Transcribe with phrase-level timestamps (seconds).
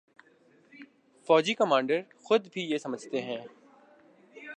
[1.27, 3.41] فوجی کمانڈر خود بھی یہ سمجھتے ہیں۔